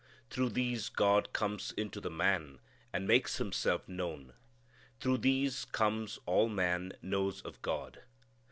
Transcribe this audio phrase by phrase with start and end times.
[0.31, 2.59] Through these God comes into the man
[2.91, 4.33] and makes Himself known.
[4.99, 8.01] Through these comes all man knows of God.